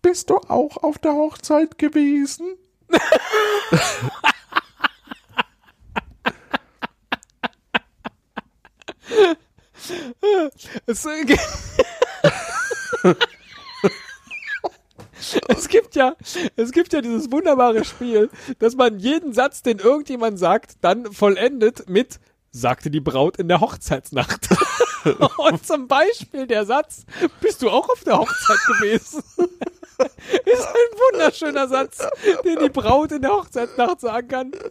Bist 0.02 0.30
du 0.30 0.36
auch 0.36 0.76
auf 0.78 0.98
der 0.98 1.12
Hochzeit 1.14 1.78
gewesen? 1.78 2.56
Es, 10.86 11.02
ge- 11.24 11.38
es 15.48 15.68
gibt 15.68 15.94
ja, 15.94 16.14
es 16.56 16.72
gibt 16.72 16.92
ja 16.92 17.00
dieses 17.00 17.30
wunderbare 17.30 17.84
Spiel, 17.84 18.30
dass 18.58 18.74
man 18.76 18.98
jeden 18.98 19.32
Satz, 19.32 19.62
den 19.62 19.78
irgendjemand 19.78 20.38
sagt, 20.38 20.72
dann 20.80 21.12
vollendet 21.12 21.88
mit 21.88 22.18
sagte 22.50 22.90
die 22.90 23.00
Braut 23.00 23.36
in 23.36 23.48
der 23.48 23.60
Hochzeitsnacht. 23.60 24.48
Und 25.38 25.64
zum 25.66 25.86
Beispiel 25.86 26.46
der 26.46 26.64
Satz, 26.66 27.04
bist 27.40 27.62
du 27.62 27.70
auch 27.70 27.88
auf 27.88 28.02
der 28.04 28.18
Hochzeit 28.18 28.58
gewesen? 28.66 29.22
Ist 30.44 30.66
ein 30.66 30.98
wunderschöner 31.12 31.68
Satz, 31.68 31.98
den 32.44 32.58
die 32.58 32.68
Braut 32.68 33.12
in 33.12 33.22
der 33.22 33.32
Hochzeitsnacht 33.32 34.00
sagen 34.00 34.28
kann. 34.28 34.52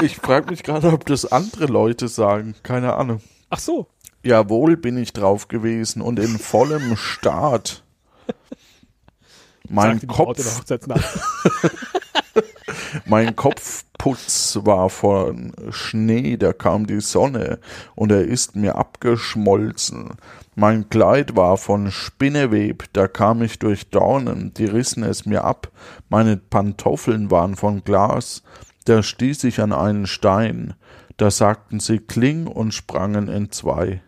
Ich 0.00 0.16
frage 0.16 0.50
mich 0.50 0.62
gerade, 0.62 0.92
ob 0.92 1.06
das 1.06 1.32
andere 1.32 1.66
Leute 1.66 2.06
sagen. 2.06 2.54
Keine 2.62 2.94
Ahnung. 2.94 3.20
Ach 3.50 3.58
so. 3.58 3.88
Jawohl, 4.22 4.76
bin 4.76 4.96
ich 4.96 5.12
drauf 5.12 5.48
gewesen 5.48 6.02
und 6.02 6.20
in 6.20 6.38
vollem 6.38 6.96
Start. 6.96 7.82
Mein 9.68 10.06
Kopf, 10.06 10.38
Hochzeitsnacht. 10.38 11.18
Mein 13.04 13.36
Kopfputz 13.36 14.58
war 14.62 14.90
von 14.90 15.52
Schnee, 15.70 16.36
da 16.36 16.52
kam 16.52 16.86
die 16.86 17.00
Sonne 17.00 17.58
und 17.94 18.12
er 18.12 18.22
ist 18.22 18.56
mir 18.56 18.76
abgeschmolzen. 18.76 20.10
Mein 20.54 20.88
Kleid 20.88 21.36
war 21.36 21.56
von 21.56 21.90
Spinneweb, 21.90 22.84
da 22.92 23.06
kam 23.08 23.42
ich 23.42 23.58
durch 23.58 23.90
Dornen, 23.90 24.52
die 24.54 24.64
rissen 24.64 25.04
es 25.04 25.24
mir 25.24 25.44
ab. 25.44 25.70
Meine 26.08 26.36
Pantoffeln 26.36 27.30
waren 27.30 27.54
von 27.54 27.84
Glas, 27.84 28.42
da 28.84 29.02
stieß 29.02 29.44
ich 29.44 29.60
an 29.60 29.72
einen 29.72 30.06
Stein. 30.06 30.74
Da 31.18 31.30
sagten 31.30 31.80
sie 31.80 31.98
Kling 31.98 32.46
und 32.46 32.72
sprangen 32.72 33.28
entzwei. 33.28 34.02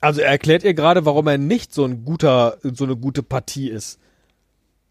Also 0.00 0.20
er 0.20 0.30
erklärt 0.30 0.62
ihr 0.62 0.74
gerade, 0.74 1.04
warum 1.04 1.26
er 1.26 1.38
nicht 1.38 1.74
so 1.74 1.84
ein 1.84 2.04
guter, 2.04 2.58
so 2.62 2.84
eine 2.84 2.96
gute 2.96 3.22
Partie 3.22 3.68
ist. 3.68 3.98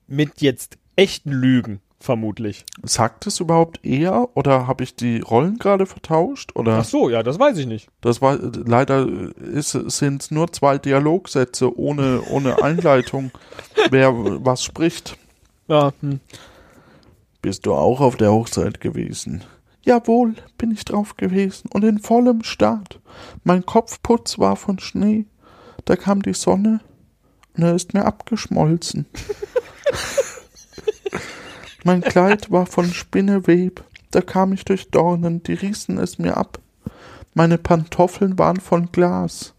Mit 0.07 0.41
jetzt 0.41 0.77
echten 0.95 1.31
Lügen, 1.31 1.79
vermutlich. 1.99 2.65
Sagt 2.83 3.27
es 3.27 3.39
überhaupt 3.39 3.79
er 3.83 4.29
oder 4.35 4.67
habe 4.67 4.83
ich 4.83 4.95
die 4.95 5.19
Rollen 5.19 5.59
gerade 5.59 5.85
vertauscht? 5.85 6.51
Oder 6.55 6.79
Ach 6.79 6.85
so, 6.85 7.09
ja, 7.09 7.23
das 7.23 7.39
weiß 7.39 7.57
ich 7.57 7.65
nicht. 7.67 7.89
das 8.01 8.21
war 8.21 8.37
leider 8.37 9.07
sind 9.51 10.21
es 10.21 10.31
nur 10.31 10.51
zwei 10.51 10.77
Dialogsätze 10.77 11.77
ohne, 11.77 12.21
ohne 12.29 12.63
Einleitung, 12.63 13.31
wer 13.89 14.13
was 14.13 14.63
spricht. 14.63 15.17
Ja, 15.67 15.91
hm. 16.01 16.19
Bist 17.41 17.65
du 17.65 17.73
auch 17.73 18.01
auf 18.01 18.17
der 18.17 18.31
Hochzeit 18.31 18.81
gewesen? 18.81 19.43
Jawohl, 19.83 20.35
bin 20.57 20.71
ich 20.71 20.83
drauf 20.83 21.15
gewesen 21.15 21.69
und 21.73 21.83
in 21.83 21.99
vollem 21.99 22.43
Start. 22.43 22.99
Mein 23.43 23.65
Kopfputz 23.65 24.37
war 24.39 24.55
von 24.55 24.79
Schnee. 24.79 25.25
Da 25.85 25.95
kam 25.95 26.21
die 26.21 26.33
Sonne 26.33 26.81
und 27.55 27.63
er 27.63 27.75
ist 27.75 27.93
mir 27.93 28.05
abgeschmolzen. 28.05 29.05
mein 31.89 32.01
Kleid 32.01 32.51
war 32.51 32.67
von 32.67 32.93
Spinneweb. 32.93 33.83
Da 34.11 34.21
kam 34.21 34.53
ich 34.53 34.63
durch 34.63 34.91
Dornen, 34.91 35.41
die 35.41 35.55
rissen 35.55 35.97
es 35.97 36.19
mir 36.19 36.37
ab. 36.37 36.59
Meine 37.33 37.57
Pantoffeln 37.57 38.37
waren 38.37 38.59
von 38.59 38.91
Glas. 38.91 39.55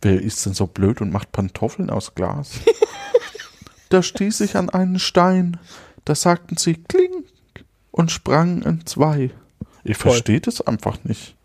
Wer 0.00 0.22
ist 0.22 0.46
denn 0.46 0.54
so 0.54 0.66
blöd 0.66 1.02
und 1.02 1.12
macht 1.12 1.30
Pantoffeln 1.30 1.90
aus 1.90 2.14
Glas? 2.14 2.52
da 3.90 4.02
stieß 4.02 4.40
ich 4.40 4.56
an 4.56 4.70
einen 4.70 4.98
Stein. 4.98 5.58
Da 6.06 6.14
sagten 6.14 6.56
sie 6.56 6.72
Kling 6.72 7.24
und 7.90 8.10
sprangen 8.10 8.62
entzwei. 8.62 9.28
Ich 9.82 9.98
Toll. 9.98 10.12
verstehe 10.12 10.40
das 10.40 10.62
einfach 10.62 11.04
nicht. 11.04 11.36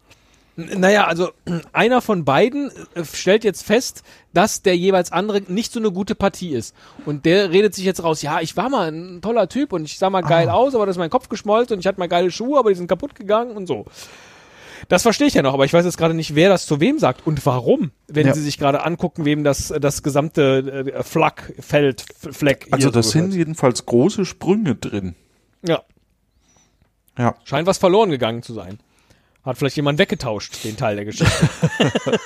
Naja, 0.78 1.06
also 1.06 1.30
einer 1.74 2.02
von 2.02 2.26
beiden 2.26 2.72
äh, 2.96 3.04
stellt 3.06 3.44
jetzt 3.44 3.64
fest, 3.66 4.04
dass 4.34 4.62
der 4.62 4.76
jeweils 4.78 5.12
andere 5.12 5.42
nicht 5.48 5.72
so 5.72 5.80
eine 5.80 5.92
gute 5.92 6.16
Partie 6.16 6.52
ist. 6.54 6.76
Und 7.06 7.26
der 7.26 7.52
redet 7.52 7.74
sich 7.76 7.86
jetzt 7.86 8.04
raus, 8.04 8.22
ja, 8.22 8.42
ich 8.42 8.56
war 8.58 8.70
mal 8.70 8.92
ein 8.92 9.22
toller 9.22 9.48
Typ 9.50 9.74
und 9.74 9.86
ich 9.86 9.98
sah 9.98 10.10
mal 10.10 10.22
geil 10.22 10.50
aus, 10.50 10.76
aber 10.76 10.86
da 10.86 10.92
ist 10.92 10.98
mein 10.98 11.10
Kopf 11.10 11.30
geschmolzen 11.30 11.74
und 11.76 11.80
ich 11.80 11.88
hatte 11.88 12.00
mal 12.00 12.08
geile 12.08 12.32
Schuhe, 12.32 12.60
aber 12.60 12.70
die 12.70 12.76
sind 12.76 12.88
kaputt 12.88 13.16
gegangen 13.16 13.56
und 13.58 13.68
so. 13.68 13.86
Das 14.88 15.04
verstehe 15.04 15.28
ich 15.28 15.34
ja 15.34 15.42
noch, 15.42 15.54
aber 15.54 15.66
ich 15.66 15.74
weiß 15.74 15.84
jetzt 15.86 15.98
gerade 15.98 16.14
nicht, 16.14 16.36
wer 16.36 16.50
das 16.50 16.66
zu 16.66 16.80
wem 16.80 17.00
sagt 17.00 17.28
und 17.28 17.46
warum, 17.46 17.92
wenn 18.08 18.28
Ja. 18.28 18.34
sie 18.34 18.42
sich 18.42 18.58
gerade 18.58 18.84
angucken, 18.86 19.26
wem 19.26 19.44
das, 19.44 19.74
das 19.80 20.04
gesamte 20.04 20.94
äh, 20.96 21.04
Flak, 21.04 21.54
Feld, 21.60 22.06
Fleck 22.32 22.68
Also 22.72 22.90
da 22.90 23.04
sind 23.04 23.34
jedenfalls 23.34 23.86
große 23.86 24.26
Sprünge 24.26 24.76
drin. 24.76 25.16
Ja, 25.68 25.82
Ja. 27.18 27.36
scheint 27.44 27.68
was 27.68 27.78
verloren 27.78 28.10
gegangen 28.10 28.42
zu 28.42 28.54
sein. 28.54 28.80
Hat 29.44 29.58
vielleicht 29.58 29.78
jemand 29.78 29.98
weggetauscht, 30.00 30.64
den 30.66 30.76
Teil 30.78 30.96
der 30.98 31.06
Geschichte. 31.06 31.50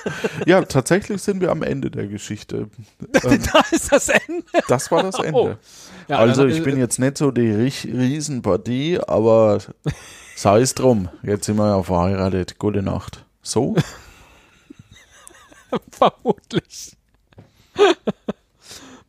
Ja, 0.46 0.62
tatsächlich 0.62 1.22
sind 1.22 1.40
wir 1.40 1.50
am 1.50 1.62
Ende 1.62 1.90
der 1.90 2.06
Geschichte. 2.06 2.68
Ähm, 3.24 3.40
da 3.52 3.62
ist 3.70 3.92
das 3.92 4.08
Ende. 4.08 4.42
das 4.68 4.90
war 4.90 5.02
das 5.02 5.18
Ende. 5.20 5.32
Oh. 5.38 5.54
Ja, 6.08 6.18
also 6.18 6.44
ich 6.46 6.58
äh, 6.58 6.60
bin 6.60 6.76
jetzt 6.78 6.98
nicht 6.98 7.16
so 7.16 7.30
die 7.30 7.50
Rie- 7.50 7.90
Riesenpartie, 7.90 8.98
aber 9.06 9.58
sei 10.36 10.60
es 10.60 10.74
drum. 10.74 11.08
Jetzt 11.22 11.46
sind 11.46 11.56
wir 11.56 11.68
ja 11.68 11.82
verheiratet. 11.82 12.58
Gute 12.58 12.82
Nacht. 12.82 13.24
So? 13.42 13.76
Vermutlich. 15.90 16.96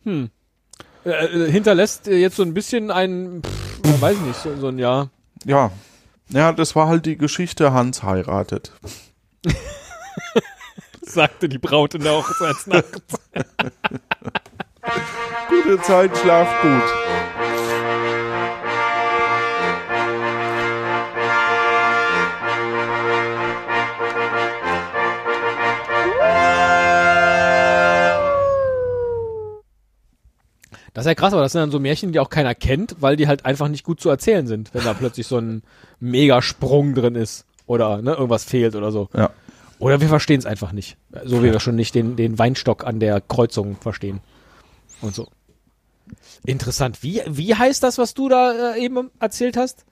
hm. 0.04 0.30
Äh, 1.06 1.10
äh, 1.10 1.52
hinterlässt 1.52 2.08
jetzt 2.08 2.36
so 2.38 2.44
ein 2.44 2.54
bisschen 2.54 2.92
ein, 2.92 3.42
pff, 3.44 4.02
weiß 4.02 4.16
ich 4.18 4.22
nicht, 4.24 4.40
so, 4.42 4.56
so 4.58 4.68
ein 4.68 4.80
Ja. 4.80 5.10
Ja. 5.46 5.72
Ja, 6.30 6.52
das 6.52 6.76
war 6.76 6.88
halt 6.88 7.06
die 7.06 7.18
Geschichte, 7.18 7.72
Hans 7.74 8.04
heiratet. 8.04 8.72
Sagte 11.02 11.48
die 11.48 11.60
Braut 11.60 11.94
in 11.94 12.04
der 12.04 12.14
Hochzeitsnacht. 12.14 13.04
Gute 15.50 15.82
Zeit, 15.82 16.18
schlaft 16.18 16.62
gut. 16.62 16.84
Das 30.96 31.04
ist 31.04 31.10
ja 31.10 31.16
krass, 31.16 31.34
aber 31.34 31.42
das 31.42 31.52
sind 31.52 31.60
dann 31.60 31.72
so 31.72 31.80
Märchen, 31.80 32.14
die 32.14 32.20
auch 32.22 32.30
keiner 32.30 32.56
kennt, 32.56 32.96
weil 33.02 33.18
die 33.18 33.28
halt 33.28 33.46
einfach 33.46 33.68
nicht 33.68 33.84
gut 33.84 34.00
zu 34.00 34.10
erzählen 34.10 34.48
sind, 34.48 34.74
wenn 34.74 34.86
da 34.86 34.94
plötzlich 34.98 35.28
so 35.28 35.38
ein 35.38 35.62
Megasprung 36.00 36.96
drin 36.96 37.16
ist 37.16 37.46
oder 37.68 38.02
ne, 38.02 38.14
irgendwas 38.14 38.46
fehlt 38.46 38.76
oder 38.76 38.94
so. 38.94 39.10
Ja. 39.14 39.32
Oder 39.78 40.00
wir 40.00 40.08
verstehen 40.08 40.40
es 40.40 40.46
einfach 40.46 40.72
nicht. 40.72 40.96
So 41.26 41.44
wie 41.44 41.52
wir 41.52 41.60
schon 41.60 41.76
nicht 41.76 41.96
den, 41.96 42.16
den 42.16 42.40
Weinstock 42.40 42.88
an 42.88 43.02
der 43.02 43.20
Kreuzung 43.20 43.76
verstehen. 43.76 44.22
Und 45.02 45.14
so. 45.14 45.28
Interessant. 46.46 47.04
Wie, 47.04 47.22
wie 47.28 47.54
heißt 47.56 47.84
das, 47.84 47.98
was 47.98 48.14
du 48.14 48.30
da 48.30 48.76
äh, 48.76 48.82
eben 48.82 49.12
erzählt 49.20 49.58
hast? 49.58 49.84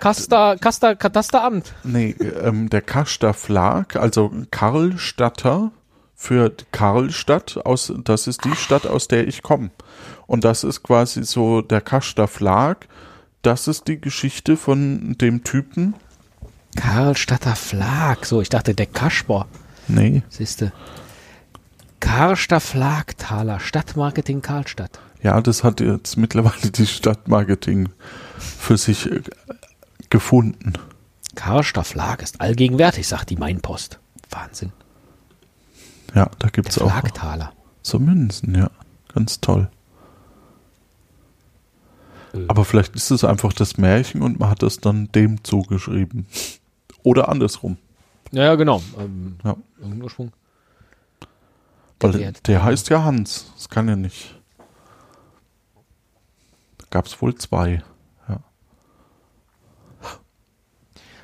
Kaster, 0.00 0.56
Kaster, 0.56 0.96
Katasteramt. 0.96 1.74
Nee, 1.84 2.16
ähm, 2.42 2.68
der 2.68 2.82
Kaster 2.82 3.34
Flag, 3.34 3.94
also 3.94 4.32
Karlstatter 4.50 5.70
für 6.22 6.52
Karlstadt, 6.70 7.58
aus, 7.66 7.92
das 8.04 8.28
ist 8.28 8.44
die 8.44 8.54
Stadt, 8.54 8.86
aus 8.86 9.08
der 9.08 9.26
ich 9.26 9.42
komme. 9.42 9.72
Und 10.28 10.44
das 10.44 10.62
ist 10.62 10.84
quasi 10.84 11.24
so 11.24 11.62
der 11.62 11.80
Kaster 11.80 12.28
Flag. 12.28 12.86
Das 13.42 13.66
ist 13.66 13.88
die 13.88 14.00
Geschichte 14.00 14.56
von 14.56 15.16
dem 15.20 15.42
Typen. 15.42 15.94
Karlstadter 16.76 17.56
Flag. 17.56 18.24
So, 18.24 18.40
ich 18.40 18.48
dachte, 18.48 18.72
der 18.72 18.86
Kaspar. 18.86 19.48
Nee, 19.88 20.22
Siehste. 20.28 20.72
Karlster 21.98 22.60
Flagtaler, 22.60 23.58
Stadtmarketing 23.58 24.42
Karlstadt. 24.42 25.00
ja, 25.22 25.40
das 25.40 25.64
hat 25.64 25.80
jetzt 25.80 26.16
mittlerweile 26.16 26.70
die 26.70 26.86
Stadtmarketing 26.86 27.88
für 28.38 28.76
sich 28.76 29.10
äh, 29.10 29.22
gefunden. 30.08 30.74
Karlster 31.34 31.82
Flag 31.82 32.22
ist 32.22 32.40
allgegenwärtig, 32.40 33.08
sagt 33.08 33.30
die 33.30 33.36
Mainpost. 33.36 33.98
Wahnsinn. 34.30 34.72
Ja, 36.14 36.30
da 36.38 36.48
gibt's 36.48 36.74
Der 36.76 36.84
auch 36.86 36.90
Flagtaler. 36.90 37.52
so 37.82 37.98
Münzen, 37.98 38.54
ja. 38.54 38.70
Ganz 39.14 39.40
toll. 39.40 39.70
Äh. 42.34 42.44
Aber 42.48 42.64
vielleicht 42.64 42.94
ist 42.96 43.10
es 43.10 43.24
einfach 43.24 43.52
das 43.52 43.76
Märchen 43.78 44.22
und 44.22 44.38
man 44.40 44.50
hat 44.50 44.62
das 44.62 44.78
dann 44.78 45.10
dem 45.12 45.42
zugeschrieben. 45.44 46.26
Oder 47.02 47.28
andersrum. 47.28 47.76
Ja, 48.30 48.44
ja, 48.44 48.54
genau. 48.54 48.82
Ähm, 48.98 49.36
Ja. 49.44 49.56
Irgendein 49.78 50.02
Ursprung. 50.02 50.32
Weil 52.00 52.14
Wert. 52.14 52.46
der 52.48 52.62
heißt 52.64 52.88
ja 52.88 53.04
Hans. 53.04 53.46
Das 53.54 53.68
kann 53.68 53.88
ja 53.88 53.96
nicht. 53.96 54.38
Gab 56.90 57.06
es 57.06 57.20
wohl 57.22 57.34
zwei. 57.36 57.82
Ja. 58.28 58.40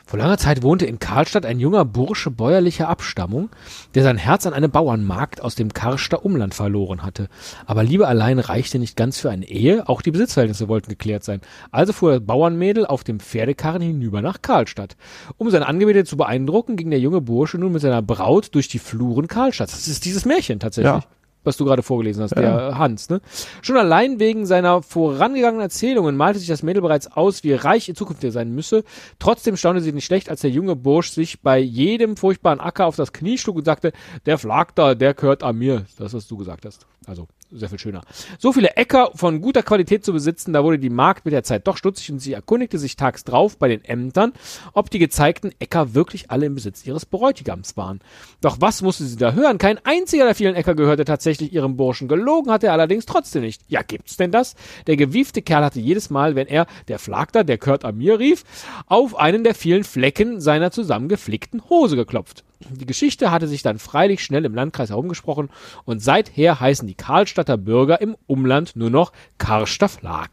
Vor 0.08 0.18
langer 0.18 0.38
Zeit 0.38 0.62
wohnte 0.62 0.86
in 0.86 0.98
Karlstadt 0.98 1.44
ein 1.44 1.60
junger 1.60 1.84
Bursche 1.84 2.30
bäuerlicher 2.30 2.88
Abstammung, 2.88 3.50
der 3.94 4.04
sein 4.04 4.16
Herz 4.16 4.46
an 4.46 4.54
eine 4.54 4.70
Bauernmagd 4.70 5.42
aus 5.42 5.54
dem 5.54 5.74
Karster 5.74 6.24
Umland 6.24 6.54
verloren 6.54 7.02
hatte. 7.02 7.28
Aber 7.66 7.82
Liebe 7.82 8.08
allein 8.08 8.38
reichte 8.38 8.78
nicht 8.78 8.96
ganz 8.96 9.20
für 9.20 9.28
eine 9.28 9.46
Ehe, 9.46 9.86
auch 9.86 10.00
die 10.00 10.10
Besitzverhältnisse 10.10 10.66
wollten 10.66 10.88
geklärt 10.88 11.24
sein. 11.24 11.42
Also 11.72 11.92
fuhr 11.92 12.12
das 12.12 12.26
Bauernmädel 12.26 12.86
auf 12.86 13.04
dem 13.04 13.20
Pferdekarren 13.20 13.82
hinüber 13.82 14.22
nach 14.22 14.40
Karlstadt. 14.40 14.96
Um 15.36 15.50
seine 15.50 15.66
Angebetete 15.66 16.06
zu 16.06 16.16
beeindrucken, 16.16 16.76
ging 16.76 16.88
der 16.88 17.00
junge 17.00 17.20
Bursche 17.20 17.58
nun 17.58 17.72
mit 17.72 17.82
seiner 17.82 18.00
Braut 18.00 18.54
durch 18.54 18.68
die 18.68 18.78
Fluren 18.78 19.28
Karlstadts. 19.28 19.72
Das 19.72 19.88
ist 19.88 20.06
dieses 20.06 20.24
Märchen 20.24 20.58
tatsächlich. 20.58 21.04
Ja. 21.04 21.17
Was 21.44 21.56
du 21.56 21.64
gerade 21.64 21.82
vorgelesen 21.82 22.22
hast, 22.22 22.34
Ja. 22.34 22.40
der 22.42 22.78
Hans, 22.78 23.08
ne? 23.08 23.20
Schon 23.62 23.76
allein 23.76 24.18
wegen 24.18 24.44
seiner 24.44 24.82
vorangegangenen 24.82 25.62
Erzählungen 25.62 26.16
malte 26.16 26.38
sich 26.38 26.48
das 26.48 26.62
Mädel 26.62 26.82
bereits 26.82 27.10
aus, 27.12 27.44
wie 27.44 27.52
reich 27.54 27.88
in 27.88 27.94
Zukunft 27.94 28.22
er 28.24 28.32
sein 28.32 28.54
müsse. 28.54 28.84
Trotzdem 29.18 29.56
staunte 29.56 29.80
sie 29.80 29.92
nicht 29.92 30.04
schlecht, 30.04 30.28
als 30.30 30.40
der 30.40 30.50
junge 30.50 30.76
Bursch 30.76 31.10
sich 31.10 31.40
bei 31.40 31.58
jedem 31.58 32.16
furchtbaren 32.16 32.60
Acker 32.60 32.86
auf 32.86 32.96
das 32.96 33.12
Knie 33.12 33.38
schlug 33.38 33.56
und 33.56 33.64
sagte, 33.64 33.92
der 34.26 34.36
Flag 34.38 34.72
da, 34.74 34.94
der 34.94 35.14
gehört 35.14 35.42
an 35.42 35.56
mir. 35.56 35.86
Das, 35.98 36.12
was 36.12 36.26
du 36.26 36.36
gesagt 36.36 36.64
hast. 36.66 36.86
Also, 37.06 37.28
sehr 37.50 37.68
viel 37.68 37.78
schöner. 37.78 38.02
So 38.38 38.52
viele 38.52 38.76
Äcker 38.76 39.10
von 39.14 39.40
guter 39.40 39.62
Qualität 39.62 40.04
zu 40.04 40.12
besitzen, 40.12 40.52
da 40.52 40.64
wurde 40.64 40.78
die 40.78 40.90
Magd 40.90 41.24
mit 41.24 41.32
der 41.32 41.42
Zeit 41.42 41.66
doch 41.66 41.76
stutzig 41.76 42.12
und 42.12 42.18
sie 42.18 42.32
erkundigte 42.32 42.78
sich 42.78 42.96
tags 42.96 43.24
drauf 43.24 43.56
bei 43.56 43.68
den 43.68 43.84
Ämtern, 43.84 44.32
ob 44.74 44.90
die 44.90 44.98
gezeigten 44.98 45.52
Äcker 45.58 45.94
wirklich 45.94 46.30
alle 46.30 46.46
im 46.46 46.54
Besitz 46.54 46.86
ihres 46.86 47.06
Bräutigams 47.06 47.76
waren. 47.76 48.00
Doch 48.40 48.60
was 48.60 48.82
musste 48.82 49.04
sie 49.04 49.16
da 49.16 49.32
hören? 49.32 49.58
Kein 49.58 49.78
einziger 49.84 50.24
der 50.24 50.34
vielen 50.34 50.54
Äcker 50.54 50.74
gehörte 50.74 51.04
tatsächlich 51.04 51.52
ihrem 51.52 51.76
Burschen. 51.76 52.08
Gelogen 52.08 52.50
hatte 52.50 52.66
er 52.66 52.72
allerdings 52.72 53.06
trotzdem 53.06 53.42
nicht. 53.42 53.62
Ja, 53.68 53.82
gibt's 53.82 54.16
denn 54.16 54.30
das? 54.30 54.54
Der 54.86 54.96
gewiefte 54.96 55.42
Kerl 55.42 55.64
hatte 55.64 55.80
jedes 55.80 56.10
Mal, 56.10 56.34
wenn 56.34 56.46
er, 56.46 56.66
der 56.88 56.98
Flagter, 56.98 57.44
der 57.44 57.58
Kurt 57.58 57.84
Amir 57.84 58.18
rief, 58.18 58.44
auf 58.86 59.16
einen 59.18 59.44
der 59.44 59.54
vielen 59.54 59.84
Flecken 59.84 60.40
seiner 60.40 60.70
zusammengeflickten 60.70 61.68
Hose 61.70 61.96
geklopft. 61.96 62.44
Die 62.60 62.86
Geschichte 62.86 63.30
hatte 63.30 63.46
sich 63.46 63.62
dann 63.62 63.78
freilich 63.78 64.22
schnell 64.22 64.44
im 64.44 64.54
Landkreis 64.54 64.90
herumgesprochen 64.90 65.48
und 65.84 66.00
seither 66.00 66.58
heißen 66.58 66.88
die 66.88 66.94
Karlstadter 66.94 67.56
Bürger 67.56 68.00
im 68.00 68.16
Umland 68.26 68.74
nur 68.74 68.90
noch 68.90 69.12
Karster 69.38 69.88
Flag. 69.88 70.28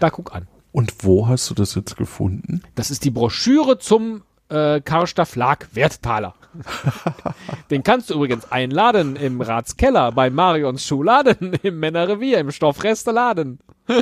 Da 0.00 0.10
guck 0.10 0.34
an. 0.34 0.48
Und 0.72 1.04
wo 1.04 1.28
hast 1.28 1.48
du 1.50 1.54
das 1.54 1.74
jetzt 1.74 1.96
gefunden? 1.96 2.62
Das 2.74 2.90
ist 2.90 3.04
die 3.04 3.10
Broschüre 3.10 3.78
zum 3.78 4.22
äh, 4.48 4.80
Karster 4.80 5.26
Flag 5.26 5.66
Werttaler. 5.72 6.34
Den 7.70 7.82
kannst 7.82 8.10
du 8.10 8.14
übrigens 8.14 8.50
einladen 8.50 9.16
im 9.16 9.40
Ratskeller, 9.40 10.12
bei 10.12 10.30
Marions 10.30 10.84
Schuhladen, 10.84 11.52
im 11.62 11.78
Männerrevier, 11.78 12.38
im 12.38 12.50
Stoffresteladen. 12.50 13.60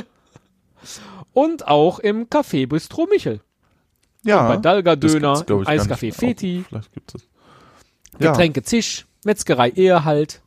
Und 1.33 1.67
auch 1.67 1.99
im 1.99 2.27
Café 2.27 2.67
Bistro 2.67 3.07
Michel. 3.07 3.41
Ja. 4.27 4.47
bei 4.47 4.57
Dalga 4.57 4.95
Döner, 4.95 5.33
Eiscafé. 5.35 6.13
Feti. 6.13 6.61
Oh, 6.63 6.67
vielleicht 6.69 6.93
gibt's 6.93 7.15
es. 7.15 7.27
Ja, 8.19 8.31
Getränke 8.31 8.63
Zisch, 8.63 9.05
Metzgerei 9.25 9.69
Ehrhalt, 9.69 10.41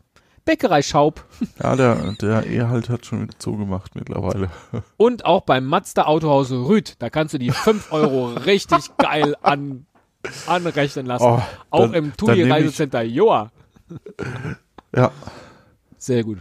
Bäckerei 0.45 0.83
Schaub 0.83 1.25
ja 1.62 1.77
der, 1.77 2.12
der 2.21 2.47
Ehalt 2.47 2.88
hat 2.88 3.07
schon 3.07 3.23
wieder 3.23 3.38
zugemacht 3.38 3.95
mittlerweile. 3.95 4.51
und 4.97 5.25
auch 5.25 5.43
beim 5.43 5.66
Mazda 5.66 6.05
Autohaus 6.07 6.51
Rüd. 6.51 6.97
Da 6.99 7.11
kannst 7.11 7.35
du 7.35 7.38
die 7.38 7.51
5 7.51 7.93
Euro 7.93 8.29
richtig 8.29 8.90
geil 8.99 9.37
an, 9.43 9.87
anrechnen 10.47 11.07
lassen. 11.07 11.25
Oh, 11.25 11.43
auch 11.71 11.81
dann- 11.83 11.95
im 11.95 12.16
TUI 12.16 12.51
Reisecenter 12.51 13.03
Joa. 13.03 13.51
Ja. 14.95 15.12
Sehr 15.99 16.25
gut. 16.25 16.38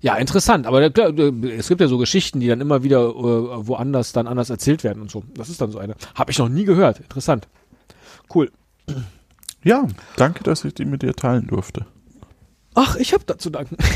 Ja, 0.00 0.16
interessant. 0.16 0.66
Aber 0.66 0.88
klar, 0.90 1.12
es 1.18 1.68
gibt 1.68 1.80
ja 1.80 1.88
so 1.88 1.98
Geschichten, 1.98 2.40
die 2.40 2.46
dann 2.46 2.60
immer 2.60 2.82
wieder 2.82 3.00
äh, 3.00 3.66
woanders 3.66 4.12
dann 4.12 4.26
anders 4.26 4.50
erzählt 4.50 4.84
werden 4.84 5.02
und 5.02 5.10
so. 5.10 5.24
Das 5.34 5.48
ist 5.48 5.60
dann 5.60 5.70
so 5.70 5.78
eine. 5.78 5.94
Habe 6.14 6.30
ich 6.30 6.38
noch 6.38 6.48
nie 6.48 6.64
gehört. 6.64 7.00
Interessant. 7.00 7.48
Cool. 8.32 8.50
Ja, 9.64 9.86
danke, 10.16 10.44
dass 10.44 10.64
ich 10.64 10.74
die 10.74 10.84
mit 10.84 11.02
dir 11.02 11.14
teilen 11.14 11.48
durfte. 11.48 11.86
Ach, 12.74 12.96
ich 12.96 13.12
habe 13.12 13.24
dazu 13.26 13.50
danken. 13.50 13.76